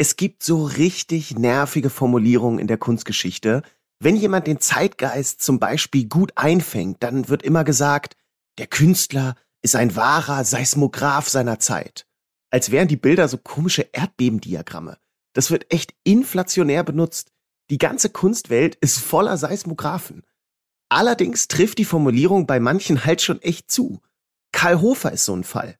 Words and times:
Es 0.00 0.14
gibt 0.14 0.44
so 0.44 0.64
richtig 0.64 1.36
nervige 1.36 1.90
Formulierungen 1.90 2.60
in 2.60 2.68
der 2.68 2.78
Kunstgeschichte. 2.78 3.62
Wenn 3.98 4.14
jemand 4.14 4.46
den 4.46 4.60
Zeitgeist 4.60 5.42
zum 5.42 5.58
Beispiel 5.58 6.08
gut 6.08 6.30
einfängt, 6.36 7.02
dann 7.02 7.28
wird 7.28 7.42
immer 7.42 7.64
gesagt, 7.64 8.16
der 8.58 8.68
Künstler 8.68 9.34
ist 9.60 9.74
ein 9.74 9.96
wahrer 9.96 10.44
Seismograph 10.44 11.28
seiner 11.28 11.58
Zeit. 11.58 12.06
Als 12.50 12.70
wären 12.70 12.86
die 12.86 12.96
Bilder 12.96 13.26
so 13.26 13.38
komische 13.38 13.88
Erdbebendiagramme. 13.90 14.98
Das 15.32 15.50
wird 15.50 15.72
echt 15.72 15.94
inflationär 16.04 16.84
benutzt. 16.84 17.32
Die 17.68 17.78
ganze 17.78 18.08
Kunstwelt 18.08 18.76
ist 18.76 18.98
voller 18.98 19.36
Seismographen. 19.36 20.22
Allerdings 20.88 21.48
trifft 21.48 21.78
die 21.78 21.84
Formulierung 21.84 22.46
bei 22.46 22.60
manchen 22.60 23.04
halt 23.04 23.20
schon 23.20 23.42
echt 23.42 23.68
zu. 23.68 24.00
Karl 24.52 24.80
Hofer 24.80 25.10
ist 25.10 25.24
so 25.24 25.34
ein 25.34 25.44
Fall. 25.44 25.76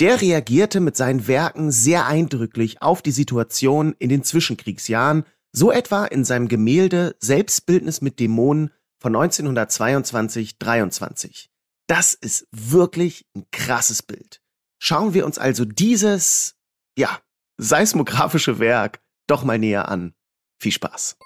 Der 0.00 0.20
reagierte 0.20 0.80
mit 0.80 0.96
seinen 0.96 1.28
Werken 1.28 1.70
sehr 1.70 2.06
eindrücklich 2.06 2.82
auf 2.82 3.00
die 3.00 3.12
Situation 3.12 3.94
in 4.00 4.08
den 4.08 4.24
Zwischenkriegsjahren, 4.24 5.24
so 5.52 5.70
etwa 5.70 6.06
in 6.06 6.24
seinem 6.24 6.48
Gemälde 6.48 7.14
Selbstbildnis 7.20 8.00
mit 8.00 8.18
Dämonen 8.18 8.72
von 8.98 9.14
1922-23. 9.14 11.46
Das 11.86 12.14
ist 12.14 12.48
wirklich 12.50 13.24
ein 13.36 13.44
krasses 13.52 14.02
Bild. 14.02 14.40
Schauen 14.80 15.14
wir 15.14 15.26
uns 15.26 15.38
also 15.38 15.64
dieses, 15.64 16.56
ja, 16.98 17.20
seismografische 17.56 18.58
Werk 18.58 19.00
doch 19.28 19.44
mal 19.44 19.60
näher 19.60 19.88
an. 19.88 20.14
Viel 20.58 20.72
Spaß. 20.72 21.16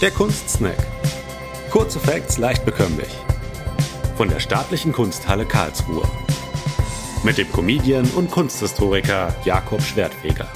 Der 0.00 0.12
Kunstsnack. 0.12 0.78
Kurze 1.70 1.98
Facts 1.98 2.38
leicht 2.38 2.64
bekömmlich 2.64 3.10
von 4.16 4.28
der 4.28 4.40
Staatlichen 4.40 4.92
Kunsthalle 4.92 5.46
Karlsruhe. 5.46 6.02
Mit 7.24 7.38
dem 7.38 7.50
Comedian 7.50 8.08
und 8.16 8.30
Kunsthistoriker 8.30 9.34
Jakob 9.44 9.80
Schwertfeger. 9.82 10.48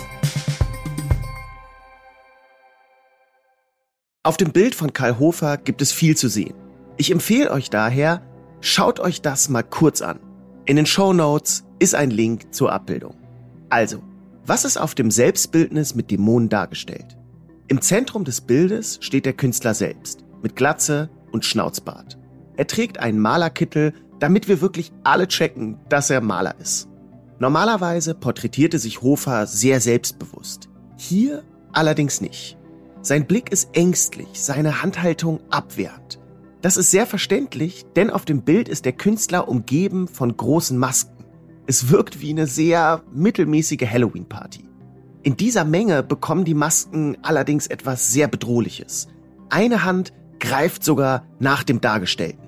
Auf 4.22 4.36
dem 4.36 4.52
Bild 4.52 4.74
von 4.74 4.92
Karl 4.92 5.18
Hofer 5.18 5.56
gibt 5.56 5.80
es 5.80 5.92
viel 5.92 6.16
zu 6.16 6.28
sehen. 6.28 6.54
Ich 6.96 7.10
empfehle 7.10 7.50
euch 7.50 7.70
daher, 7.70 8.22
schaut 8.60 8.98
euch 8.98 9.22
das 9.22 9.48
mal 9.48 9.62
kurz 9.62 10.02
an. 10.02 10.18
In 10.64 10.76
den 10.76 10.86
Show 10.86 11.12
Notes 11.12 11.64
ist 11.78 11.94
ein 11.94 12.10
Link 12.10 12.52
zur 12.52 12.72
Abbildung. 12.72 13.14
Also, 13.70 14.02
was 14.44 14.64
ist 14.64 14.78
auf 14.78 14.94
dem 14.94 15.10
Selbstbildnis 15.10 15.94
mit 15.94 16.10
Dämonen 16.10 16.48
dargestellt? 16.48 17.16
Im 17.68 17.80
Zentrum 17.80 18.24
des 18.24 18.40
Bildes 18.40 18.98
steht 19.00 19.26
der 19.26 19.32
Künstler 19.32 19.74
selbst, 19.74 20.24
mit 20.42 20.56
Glatze 20.56 21.08
und 21.32 21.44
Schnauzbart. 21.44 22.18
Er 22.56 22.66
trägt 22.66 22.98
einen 22.98 23.18
Malerkittel, 23.18 23.92
damit 24.18 24.48
wir 24.48 24.60
wirklich 24.60 24.92
alle 25.04 25.28
checken, 25.28 25.78
dass 25.88 26.10
er 26.10 26.20
Maler 26.20 26.54
ist. 26.58 26.88
Normalerweise 27.38 28.14
porträtierte 28.14 28.78
sich 28.78 29.02
Hofer 29.02 29.46
sehr 29.46 29.80
selbstbewusst. 29.80 30.68
Hier 30.96 31.44
allerdings 31.72 32.20
nicht. 32.20 32.56
Sein 33.02 33.26
Blick 33.26 33.52
ist 33.52 33.76
ängstlich, 33.76 34.28
seine 34.32 34.82
Handhaltung 34.82 35.40
abwehrend. 35.50 36.18
Das 36.62 36.76
ist 36.76 36.90
sehr 36.90 37.06
verständlich, 37.06 37.84
denn 37.94 38.10
auf 38.10 38.24
dem 38.24 38.42
Bild 38.42 38.68
ist 38.68 38.86
der 38.86 38.94
Künstler 38.94 39.48
umgeben 39.48 40.08
von 40.08 40.36
großen 40.36 40.78
Masken. 40.78 41.24
Es 41.66 41.90
wirkt 41.90 42.20
wie 42.20 42.30
eine 42.30 42.46
sehr 42.46 43.02
mittelmäßige 43.12 43.86
Halloween-Party. 43.88 44.64
In 45.22 45.36
dieser 45.36 45.64
Menge 45.64 46.02
bekommen 46.02 46.44
die 46.44 46.54
Masken 46.54 47.18
allerdings 47.22 47.66
etwas 47.66 48.12
sehr 48.12 48.28
Bedrohliches. 48.28 49.08
Eine 49.50 49.84
Hand 49.84 50.12
greift 50.40 50.82
sogar 50.82 51.26
nach 51.38 51.64
dem 51.64 51.80
Dargestellten. 51.80 52.45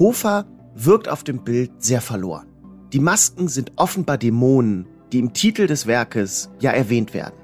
Hofer 0.00 0.46
wirkt 0.74 1.10
auf 1.10 1.24
dem 1.24 1.44
Bild 1.44 1.70
sehr 1.78 2.00
verloren. 2.00 2.46
Die 2.94 3.00
Masken 3.00 3.48
sind 3.48 3.72
offenbar 3.76 4.16
Dämonen, 4.16 4.88
die 5.12 5.18
im 5.18 5.34
Titel 5.34 5.66
des 5.66 5.86
Werkes 5.86 6.50
ja 6.58 6.70
erwähnt 6.70 7.12
werden. 7.12 7.34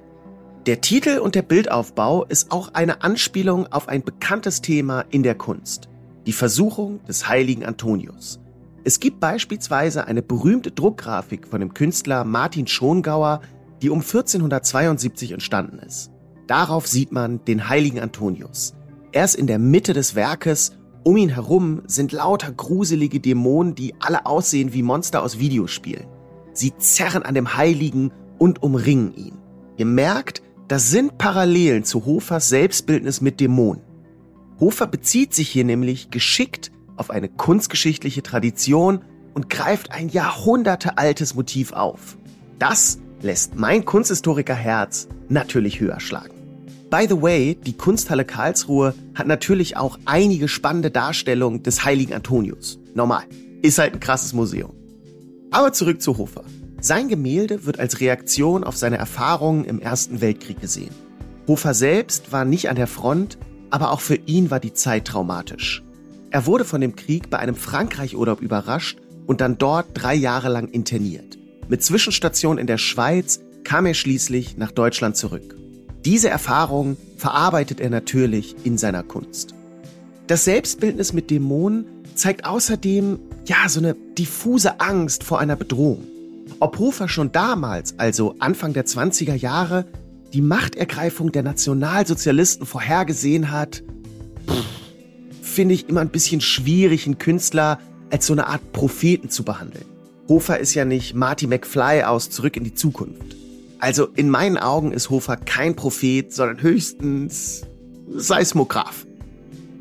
Der 0.64 0.80
Titel 0.80 1.18
und 1.18 1.34
der 1.34 1.42
Bildaufbau 1.42 2.24
ist 2.24 2.50
auch 2.50 2.72
eine 2.72 3.02
Anspielung 3.02 3.66
auf 3.70 3.88
ein 3.88 4.02
bekanntes 4.02 4.62
Thema 4.62 5.04
in 5.10 5.22
der 5.22 5.34
Kunst, 5.34 5.90
die 6.24 6.32
Versuchung 6.32 7.04
des 7.04 7.28
heiligen 7.28 7.64
Antonius. 7.64 8.40
Es 8.84 9.00
gibt 9.00 9.20
beispielsweise 9.20 10.06
eine 10.06 10.22
berühmte 10.22 10.70
Druckgrafik 10.70 11.46
von 11.46 11.60
dem 11.60 11.74
Künstler 11.74 12.24
Martin 12.24 12.66
Schongauer, 12.66 13.42
die 13.82 13.90
um 13.90 14.00
1472 14.00 15.32
entstanden 15.32 15.78
ist. 15.78 16.10
Darauf 16.46 16.86
sieht 16.86 17.12
man 17.12 17.44
den 17.44 17.68
heiligen 17.68 18.00
Antonius. 18.00 18.74
Er 19.12 19.26
ist 19.26 19.34
in 19.34 19.46
der 19.46 19.58
Mitte 19.58 19.92
des 19.92 20.14
Werkes 20.14 20.72
um 21.06 21.16
ihn 21.16 21.28
herum 21.28 21.82
sind 21.86 22.10
lauter 22.10 22.50
gruselige 22.50 23.20
Dämonen, 23.20 23.76
die 23.76 23.94
alle 24.00 24.26
aussehen 24.26 24.72
wie 24.72 24.82
Monster 24.82 25.22
aus 25.22 25.38
Videospielen. 25.38 26.08
Sie 26.52 26.76
zerren 26.78 27.22
an 27.22 27.36
dem 27.36 27.56
Heiligen 27.56 28.10
und 28.38 28.60
umringen 28.60 29.14
ihn. 29.14 29.38
Ihr 29.76 29.86
merkt, 29.86 30.42
das 30.66 30.90
sind 30.90 31.16
Parallelen 31.16 31.84
zu 31.84 32.06
Hofers 32.06 32.48
Selbstbildnis 32.48 33.20
mit 33.20 33.38
Dämonen. 33.38 33.84
Hofer 34.58 34.88
bezieht 34.88 35.32
sich 35.32 35.48
hier 35.48 35.64
nämlich 35.64 36.10
geschickt 36.10 36.72
auf 36.96 37.10
eine 37.10 37.28
kunstgeschichtliche 37.28 38.24
Tradition 38.24 39.04
und 39.32 39.48
greift 39.48 39.92
ein 39.92 40.08
jahrhundertealtes 40.08 41.36
Motiv 41.36 41.72
auf. 41.72 42.16
Das 42.58 42.98
lässt 43.22 43.54
mein 43.54 43.84
Kunsthistorikerherz 43.84 45.06
natürlich 45.28 45.78
höher 45.78 46.00
schlagen. 46.00 46.35
By 46.88 47.06
the 47.08 47.20
way, 47.20 47.56
die 47.56 47.72
Kunsthalle 47.72 48.24
Karlsruhe 48.24 48.94
hat 49.14 49.26
natürlich 49.26 49.76
auch 49.76 49.98
einige 50.04 50.46
spannende 50.46 50.92
Darstellungen 50.92 51.64
des 51.64 51.84
heiligen 51.84 52.14
Antonius. 52.14 52.78
Normal. 52.94 53.24
Ist 53.62 53.78
halt 53.78 53.94
ein 53.94 54.00
krasses 54.00 54.32
Museum. 54.32 54.72
Aber 55.50 55.72
zurück 55.72 56.00
zu 56.00 56.16
Hofer. 56.16 56.44
Sein 56.80 57.08
Gemälde 57.08 57.66
wird 57.66 57.80
als 57.80 57.98
Reaktion 57.98 58.62
auf 58.62 58.76
seine 58.76 58.98
Erfahrungen 58.98 59.64
im 59.64 59.80
Ersten 59.80 60.20
Weltkrieg 60.20 60.60
gesehen. 60.60 60.94
Hofer 61.48 61.74
selbst 61.74 62.30
war 62.30 62.44
nicht 62.44 62.68
an 62.68 62.76
der 62.76 62.86
Front, 62.86 63.36
aber 63.70 63.90
auch 63.90 64.00
für 64.00 64.14
ihn 64.26 64.52
war 64.52 64.60
die 64.60 64.72
Zeit 64.72 65.06
traumatisch. 65.06 65.82
Er 66.30 66.46
wurde 66.46 66.64
von 66.64 66.80
dem 66.80 66.94
Krieg 66.94 67.30
bei 67.30 67.38
einem 67.38 67.56
Frankreich-Urlaub 67.56 68.40
überrascht 68.40 68.98
und 69.26 69.40
dann 69.40 69.58
dort 69.58 69.88
drei 69.94 70.14
Jahre 70.14 70.50
lang 70.50 70.68
interniert. 70.68 71.36
Mit 71.68 71.82
Zwischenstation 71.82 72.58
in 72.58 72.68
der 72.68 72.78
Schweiz 72.78 73.40
kam 73.64 73.86
er 73.86 73.94
schließlich 73.94 74.56
nach 74.56 74.70
Deutschland 74.70 75.16
zurück. 75.16 75.56
Diese 76.06 76.30
Erfahrung 76.30 76.96
verarbeitet 77.16 77.80
er 77.80 77.90
natürlich 77.90 78.54
in 78.62 78.78
seiner 78.78 79.02
Kunst. 79.02 79.54
Das 80.28 80.44
Selbstbildnis 80.44 81.12
mit 81.12 81.30
Dämonen 81.30 81.84
zeigt 82.14 82.44
außerdem, 82.44 83.18
ja, 83.46 83.68
so 83.68 83.80
eine 83.80 83.94
diffuse 84.16 84.78
Angst 84.78 85.24
vor 85.24 85.40
einer 85.40 85.56
Bedrohung. 85.56 86.06
Ob 86.60 86.78
Hofer 86.78 87.08
schon 87.08 87.32
damals, 87.32 87.98
also 87.98 88.36
Anfang 88.38 88.72
der 88.72 88.86
20er 88.86 89.34
Jahre, 89.34 89.84
die 90.32 90.42
Machtergreifung 90.42 91.32
der 91.32 91.42
Nationalsozialisten 91.42 92.66
vorhergesehen 92.66 93.50
hat, 93.50 93.82
finde 95.42 95.74
ich 95.74 95.88
immer 95.88 96.02
ein 96.02 96.10
bisschen 96.10 96.40
schwierig, 96.40 97.06
einen 97.06 97.18
Künstler 97.18 97.80
als 98.12 98.28
so 98.28 98.32
eine 98.32 98.46
Art 98.46 98.72
Propheten 98.72 99.28
zu 99.28 99.42
behandeln. 99.42 99.86
Hofer 100.28 100.60
ist 100.60 100.74
ja 100.74 100.84
nicht 100.84 101.16
Marty 101.16 101.48
McFly 101.48 102.04
aus 102.04 102.30
Zurück 102.30 102.56
in 102.56 102.62
die 102.62 102.74
Zukunft. 102.74 103.34
Also 103.78 104.08
in 104.14 104.30
meinen 104.30 104.56
Augen 104.56 104.92
ist 104.92 105.10
Hofer 105.10 105.36
kein 105.36 105.76
Prophet, 105.76 106.32
sondern 106.32 106.62
höchstens 106.62 107.66
Seismograph. 108.08 109.06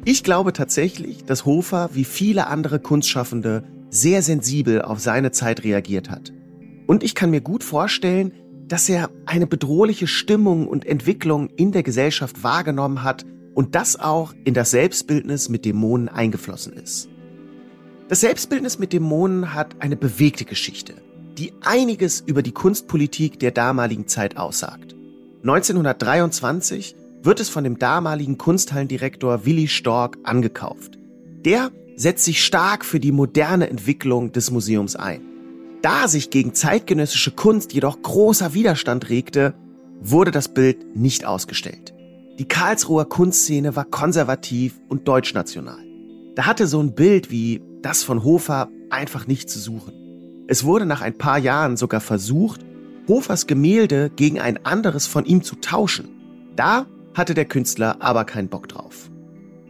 Ich 0.03 0.23
glaube 0.23 0.53
tatsächlich, 0.53 1.25
dass 1.25 1.45
Hofer 1.45 1.89
wie 1.93 2.03
viele 2.03 2.47
andere 2.47 2.79
Kunstschaffende 2.79 3.63
sehr 3.89 4.21
sensibel 4.21 4.81
auf 4.81 4.99
seine 4.99 5.31
Zeit 5.31 5.63
reagiert 5.63 6.09
hat. 6.09 6.33
Und 6.87 7.03
ich 7.03 7.15
kann 7.15 7.31
mir 7.31 7.41
gut 7.41 7.63
vorstellen, 7.63 8.33
dass 8.67 8.89
er 8.89 9.09
eine 9.25 9.47
bedrohliche 9.47 10.07
Stimmung 10.07 10.67
und 10.67 10.85
Entwicklung 10.85 11.49
in 11.55 11.71
der 11.71 11.83
Gesellschaft 11.83 12.43
wahrgenommen 12.43 13.03
hat 13.03 13.25
und 13.53 13.75
das 13.75 13.99
auch 13.99 14.33
in 14.43 14.53
das 14.53 14.71
Selbstbildnis 14.71 15.49
mit 15.49 15.65
Dämonen 15.65 16.09
eingeflossen 16.09 16.73
ist. 16.73 17.07
Das 18.09 18.21
Selbstbildnis 18.21 18.77
mit 18.77 18.91
Dämonen 18.93 19.53
hat 19.53 19.77
eine 19.79 19.95
bewegte 19.95 20.45
Geschichte 20.45 20.95
die 21.37 21.53
einiges 21.61 22.21
über 22.21 22.41
die 22.41 22.51
Kunstpolitik 22.51 23.39
der 23.39 23.51
damaligen 23.51 24.07
Zeit 24.07 24.37
aussagt. 24.37 24.95
1923 25.43 26.95
wird 27.21 27.39
es 27.39 27.49
von 27.49 27.63
dem 27.63 27.79
damaligen 27.79 28.37
Kunsthallendirektor 28.37 29.45
Willi 29.45 29.67
Stork 29.67 30.17
angekauft. 30.23 30.97
Der 31.43 31.71
setzt 31.95 32.25
sich 32.25 32.43
stark 32.43 32.85
für 32.85 32.99
die 32.99 33.11
moderne 33.11 33.69
Entwicklung 33.69 34.31
des 34.31 34.51
Museums 34.51 34.95
ein. 34.95 35.21
Da 35.81 36.07
sich 36.07 36.29
gegen 36.29 36.53
zeitgenössische 36.53 37.31
Kunst 37.31 37.73
jedoch 37.73 38.01
großer 38.01 38.53
Widerstand 38.53 39.09
regte, 39.09 39.53
wurde 40.01 40.31
das 40.31 40.53
Bild 40.53 40.95
nicht 40.95 41.25
ausgestellt. 41.25 41.93
Die 42.37 42.47
Karlsruher 42.47 43.05
Kunstszene 43.05 43.75
war 43.75 43.85
konservativ 43.85 44.79
und 44.89 45.07
deutschnational. 45.07 45.83
Da 46.35 46.45
hatte 46.45 46.67
so 46.67 46.81
ein 46.81 46.95
Bild 46.95 47.31
wie 47.31 47.61
das 47.81 48.03
von 48.03 48.23
Hofer 48.23 48.69
einfach 48.89 49.27
nicht 49.27 49.49
zu 49.49 49.59
suchen. 49.59 50.04
Es 50.47 50.63
wurde 50.63 50.85
nach 50.85 51.01
ein 51.01 51.17
paar 51.17 51.39
Jahren 51.39 51.75
sogar 51.75 52.01
versucht, 52.01 52.61
Hofers 53.07 53.47
Gemälde 53.47 54.11
gegen 54.15 54.39
ein 54.39 54.65
anderes 54.65 55.07
von 55.07 55.25
ihm 55.25 55.43
zu 55.43 55.55
tauschen. 55.55 56.09
Da 56.55 56.85
hatte 57.13 57.33
der 57.33 57.45
Künstler 57.45 57.97
aber 57.99 58.25
keinen 58.25 58.49
Bock 58.49 58.67
drauf. 58.67 59.09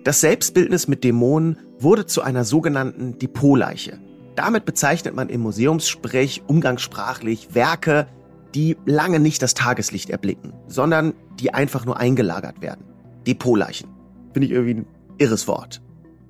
Das 0.04 0.22
Selbstbildnis 0.22 0.88
mit 0.88 1.04
Dämonen 1.04 1.58
wurde 1.80 2.06
zu 2.06 2.22
einer 2.22 2.44
sogenannten 2.44 3.18
Depotleiche. 3.20 4.00
Damit 4.36 4.66
bezeichnet 4.66 5.16
man 5.16 5.30
im 5.30 5.42
Museumssprech 5.42 6.44
umgangssprachlich 6.48 7.56
Werke, 7.56 8.08
die 8.54 8.78
lange 8.86 9.20
nicht 9.20 9.42
das 9.42 9.54
Tageslicht 9.54 10.10
erblicken, 10.10 10.54
sondern 10.68 11.14
die 11.40 11.54
einfach 11.54 11.86
nur 11.86 12.00
eingelagert 12.00 12.62
werden. 12.62 12.86
Depotleichen. 13.26 13.90
Finde 14.34 14.48
ich 14.48 14.52
irgendwie 14.52 14.82
ein 14.82 14.88
irres 15.18 15.48
Wort. 15.48 15.82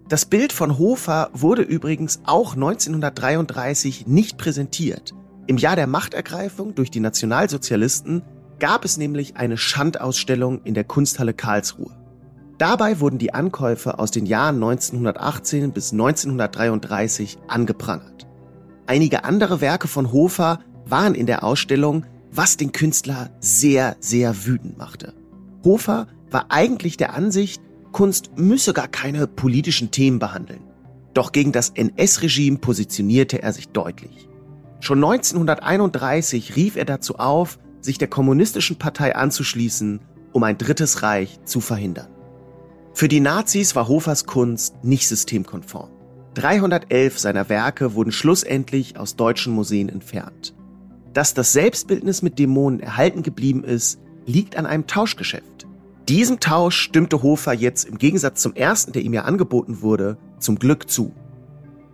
Das 0.08 0.26
Bild 0.26 0.54
von 0.54 0.78
Hofer 0.78 1.32
wurde 1.34 1.64
übrigens 1.64 2.20
auch 2.26 2.54
1933 2.54 4.06
nicht 4.06 4.38
präsentiert. 4.38 5.16
Im 5.48 5.58
Jahr 5.58 5.76
der 5.76 5.88
Machtergreifung 5.88 6.76
durch 6.76 6.92
die 6.92 7.00
Nationalsozialisten 7.00 8.22
gab 8.60 8.86
es 8.86 8.98
nämlich 8.98 9.36
eine 9.36 9.58
Schandausstellung 9.58 10.62
in 10.64 10.76
der 10.76 10.84
Kunsthalle 10.84 11.34
Karlsruhe. 11.34 11.90
Dabei 12.60 13.00
wurden 13.00 13.18
die 13.18 13.34
Ankäufe 13.34 13.98
aus 13.98 14.12
den 14.12 14.28
Jahren 14.28 14.56
1918 14.56 15.72
bis 15.72 15.92
1933 15.92 17.40
angeprangert. 17.48 18.28
Einige 18.86 19.24
andere 19.24 19.60
Werke 19.60 19.88
von 19.88 20.12
Hofer 20.12 20.60
waren 20.86 21.16
in 21.16 21.26
der 21.26 21.44
Ausstellung, 21.44 22.06
was 22.32 22.58
den 22.58 22.72
Künstler 22.72 23.32
sehr, 23.40 23.96
sehr 24.00 24.46
wütend 24.46 24.78
machte. 24.78 25.16
Hofer 25.64 26.06
war 26.30 26.46
eigentlich 26.50 26.96
der 26.96 27.16
Ansicht, 27.16 27.60
Kunst 27.96 28.32
müsse 28.36 28.74
gar 28.74 28.90
keine 28.90 29.26
politischen 29.26 29.90
Themen 29.90 30.20
behandeln. 30.20 30.60
Doch 31.14 31.32
gegen 31.32 31.54
das 31.54 31.70
NS-Regime 31.70 32.58
positionierte 32.58 33.42
er 33.42 33.54
sich 33.54 33.70
deutlich. 33.70 34.28
Schon 34.82 35.02
1931 35.02 36.58
rief 36.58 36.76
er 36.76 36.84
dazu 36.84 37.16
auf, 37.16 37.58
sich 37.80 37.98
der 37.98 38.10
kommunistischen 38.10 38.76
Partei 38.76 39.16
anzuschließen, 39.16 40.02
um 40.34 40.44
ein 40.44 40.58
drittes 40.58 41.04
Reich 41.04 41.40
zu 41.46 41.62
verhindern. 41.62 42.10
Für 42.94 43.08
die 43.08 43.22
Nazis 43.22 43.78
war 43.78 43.88
Hofers 43.88 44.26
Kunst 44.26 44.84
nicht 44.84 45.08
systemkonform. 45.08 45.90
311 46.34 47.18
seiner 47.18 47.48
Werke 47.48 47.94
wurden 47.94 48.12
schlussendlich 48.12 49.00
aus 49.00 49.16
deutschen 49.16 49.54
Museen 49.54 49.88
entfernt. 49.88 50.54
Dass 51.14 51.34
das 51.34 51.54
Selbstbildnis 51.54 52.22
mit 52.22 52.40
Dämonen 52.40 52.82
erhalten 52.82 53.24
geblieben 53.24 53.64
ist, 53.64 54.02
liegt 54.26 54.58
an 54.58 54.66
einem 54.66 54.86
Tauschgeschäft. 54.86 55.55
Diesem 56.08 56.40
Tausch 56.40 56.78
stimmte 56.78 57.24
Hofer 57.24 57.54
jetzt 57.54 57.86
im 57.86 57.98
Gegensatz 57.98 58.40
zum 58.40 58.54
ersten, 58.54 58.92
der 58.92 59.02
ihm 59.02 59.14
ja 59.14 59.24
angeboten 59.24 59.82
wurde, 59.82 60.18
zum 60.38 60.60
Glück 60.60 60.88
zu. 60.88 61.16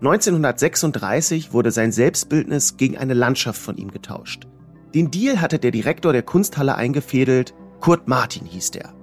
1936 0.02 1.54
wurde 1.54 1.72
sein 1.72 1.94
Selbstbildnis 1.94 2.76
gegen 2.76 2.98
eine 2.98 3.14
Landschaft 3.14 3.62
von 3.62 3.78
ihm 3.78 3.90
getauscht. 3.90 4.48
Den 4.94 5.12
Deal 5.12 5.40
hatte 5.40 5.60
der 5.60 5.72
Direktor 5.72 6.12
der 6.12 6.24
Kunsthalle 6.24 6.76
eingefädelt, 6.76 7.54
Kurt 7.80 8.10
Martin 8.10 8.46
hieß 8.46 8.72
der. 8.72 8.94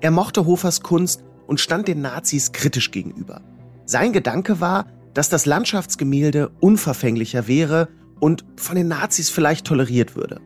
Er 0.00 0.10
mochte 0.10 0.44
Hofers 0.44 0.80
Kunst 0.80 1.22
und 1.46 1.60
stand 1.60 1.86
den 1.86 2.00
Nazis 2.00 2.50
kritisch 2.50 2.90
gegenüber. 2.90 3.42
Sein 3.84 4.12
Gedanke 4.12 4.60
war, 4.60 4.86
dass 5.14 5.28
das 5.28 5.46
Landschaftsgemälde 5.46 6.50
unverfänglicher 6.60 7.46
wäre 7.46 7.88
und 8.18 8.44
von 8.56 8.74
den 8.74 8.88
Nazis 8.88 9.30
vielleicht 9.30 9.66
toleriert 9.66 10.16
würde. 10.16 10.40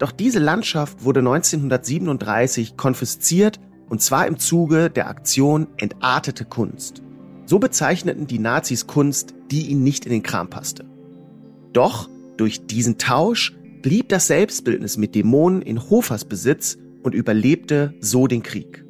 Doch 0.00 0.12
diese 0.12 0.38
Landschaft 0.38 1.04
wurde 1.04 1.20
1937 1.20 2.78
konfisziert 2.78 3.60
und 3.90 4.00
zwar 4.00 4.26
im 4.26 4.38
Zuge 4.38 4.88
der 4.88 5.08
Aktion 5.08 5.66
Entartete 5.76 6.46
Kunst. 6.46 7.02
So 7.44 7.58
bezeichneten 7.58 8.26
die 8.26 8.38
Nazis 8.38 8.86
Kunst, 8.86 9.34
die 9.50 9.66
ihnen 9.66 9.84
nicht 9.84 10.06
in 10.06 10.12
den 10.12 10.22
Kram 10.22 10.48
passte. 10.48 10.86
Doch 11.74 12.08
durch 12.38 12.66
diesen 12.66 12.96
Tausch 12.96 13.54
blieb 13.82 14.08
das 14.08 14.26
Selbstbildnis 14.26 14.96
mit 14.96 15.14
Dämonen 15.14 15.60
in 15.60 15.90
Hofers 15.90 16.24
Besitz 16.24 16.78
und 17.02 17.14
überlebte 17.14 17.92
so 18.00 18.26
den 18.26 18.42
Krieg. 18.42 18.86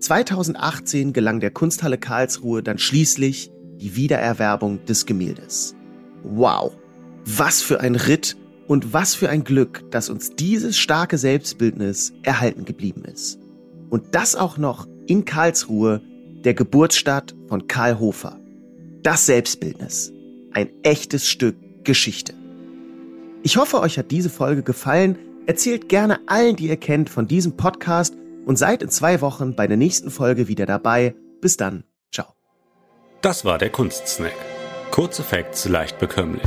2018 0.00 1.12
gelang 1.12 1.38
der 1.38 1.52
Kunsthalle 1.52 1.98
Karlsruhe 1.98 2.64
dann 2.64 2.78
schließlich 2.78 3.52
die 3.76 3.94
Wiedererwerbung 3.94 4.84
des 4.84 5.06
Gemäldes. 5.06 5.76
Wow, 6.24 6.76
was 7.24 7.62
für 7.62 7.78
ein 7.80 7.94
Ritt 7.94 8.36
und 8.70 8.92
was 8.92 9.16
für 9.16 9.28
ein 9.28 9.42
Glück, 9.42 9.82
dass 9.90 10.10
uns 10.10 10.36
dieses 10.36 10.78
starke 10.78 11.18
Selbstbildnis 11.18 12.12
erhalten 12.22 12.64
geblieben 12.64 13.02
ist. 13.04 13.40
Und 13.90 14.14
das 14.14 14.36
auch 14.36 14.58
noch 14.58 14.86
in 15.08 15.24
Karlsruhe, 15.24 16.00
der 16.44 16.54
Geburtsstadt 16.54 17.34
von 17.48 17.66
Karl 17.66 17.98
Hofer. 17.98 18.38
Das 19.02 19.26
Selbstbildnis. 19.26 20.12
Ein 20.52 20.70
echtes 20.84 21.26
Stück 21.26 21.56
Geschichte. 21.82 22.32
Ich 23.42 23.56
hoffe, 23.56 23.80
euch 23.80 23.98
hat 23.98 24.12
diese 24.12 24.30
Folge 24.30 24.62
gefallen. 24.62 25.18
Erzählt 25.46 25.88
gerne 25.88 26.20
allen, 26.28 26.54
die 26.54 26.68
ihr 26.68 26.76
kennt, 26.76 27.10
von 27.10 27.26
diesem 27.26 27.56
Podcast 27.56 28.14
und 28.46 28.56
seid 28.56 28.84
in 28.84 28.88
zwei 28.88 29.20
Wochen 29.20 29.56
bei 29.56 29.66
der 29.66 29.78
nächsten 29.78 30.12
Folge 30.12 30.46
wieder 30.46 30.66
dabei. 30.66 31.16
Bis 31.40 31.56
dann. 31.56 31.82
Ciao. 32.12 32.34
Das 33.20 33.44
war 33.44 33.58
der 33.58 33.70
Kunstsnack. 33.70 34.36
Kurze 34.92 35.24
Facts 35.24 35.68
leicht 35.68 35.98
bekömmlich. 35.98 36.46